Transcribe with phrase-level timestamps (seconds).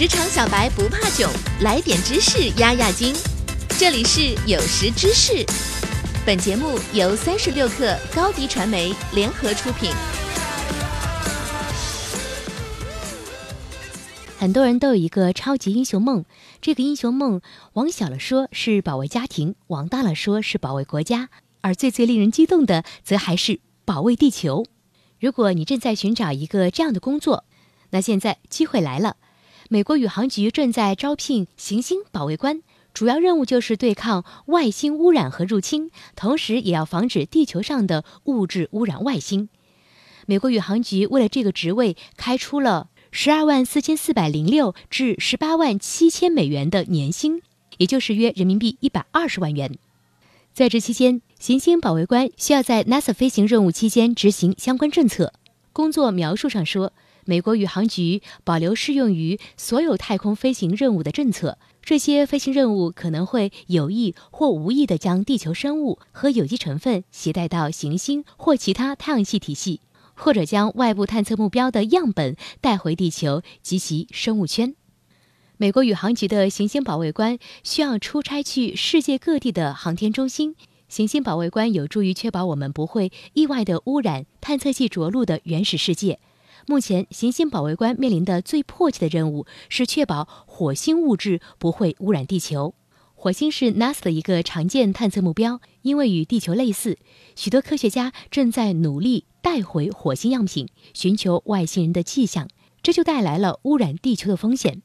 [0.00, 3.14] 职场小白不怕囧，来点知识压压惊。
[3.78, 5.44] 这里是有识知识，
[6.24, 9.90] 本节目由三十六克高低传媒联合出品。
[14.38, 16.24] 很多人都有一个超级英雄梦，
[16.62, 17.42] 这个英雄梦
[17.74, 21.28] 往小了说是保卫家庭，往大了说是保卫国家，
[21.60, 24.64] 而最最令人激动的，则还是保卫地球。
[25.20, 27.44] 如果你正在寻找一个这样的工作，
[27.90, 29.16] 那现在机会来了。
[29.72, 32.60] 美国宇航局正在招聘行星保卫官，
[32.92, 39.48] 主要任务就是对抗外星污染和入侵，同时也要防止地球上的物质污染外星。
[40.26, 42.88] 美国宇航局为了这个职位开出了。
[43.12, 47.40] 十二万四千四百零六至十八万七千美元的年薪，
[47.78, 49.78] 也就是约人民币一百二十万元。
[50.52, 55.32] 在这期间，行星保卫官需要在 NASA 飞行任务期间执行相关政策。
[55.72, 56.92] 工作描述上说，
[57.24, 61.58] 美国宇航局保留适用于所有太空飞行任务的政策。
[61.82, 69.80] 这些飞行任务可能会有意或无意地将地球生物和有机成分携带到行星或其他太阳系体系。
[70.20, 74.74] 或者将外部探测目标的样本带回地球及其生物圈。
[75.56, 80.54] 美国宇航局的行星保卫官需要出差去世界各地的航天中心。
[80.88, 86.18] 行星保卫官有助于确保我们不会意外的污染探测器着陆的原始世界。
[86.66, 92.74] 目前，行星保卫官面临的最迫切的任务是确保火星物质不会污染地球。
[93.14, 96.96] 火星是 NASA 的一个常见探测目标，因为与地球类似，
[97.36, 102.48] 许多科学家正在努力带回火星样品，寻求外星人的迹象，
[102.82, 104.80] 这就带来了污染地球的风险。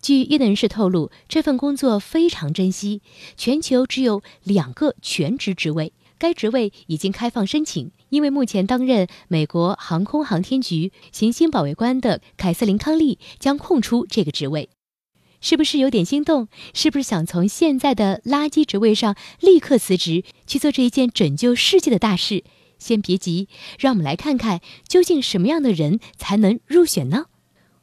[0.00, 3.00] 据业内人士透露，这份工作非常珍惜，
[3.36, 14.68] 全球只有两个全职职位，该职位已经开放申请，因为目前担任美国航空航天局行星保卫官的凯瑟琳·康利将空出这个职位。
[15.40, 16.48] 是不是有点心动？
[16.74, 22.44] 是不是想从现在的垃圾职位上立刻辞职，去做这一件拯救世界的大事？
[22.78, 27.24] 先别急，让我们来看看究竟什么样的人才能入选呢？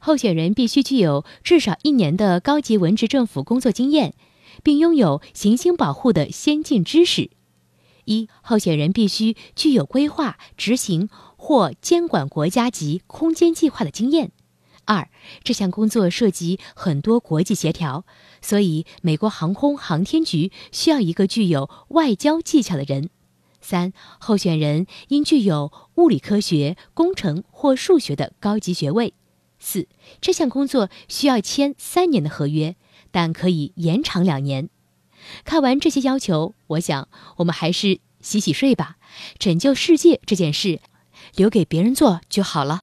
[0.00, 4.14] 候选人必须具有至少一年的高级文职政府工作经验，
[4.64, 7.30] 并拥有行星保护的先进知识。
[8.06, 14.32] 一、候选人必须具有规划、执行或监管国家级空间计划的经验。
[14.86, 15.08] 二，
[15.42, 18.06] 这项工作涉及很多国际协调，
[18.40, 23.10] 所以美国航空航天局需要一个具有外交技巧的人。
[23.60, 29.14] 三，候选人应具有物理科学、工程或数学的高级学位。
[29.58, 29.88] 四，
[30.20, 32.76] 这项工作需要签三年的合约，
[33.10, 34.68] 但可以延长两年。
[35.44, 38.96] 看完这些要求，我想我们还是洗洗睡吧。
[39.38, 40.80] 拯救世界这件事，
[41.36, 42.74] 留给别人做就好了。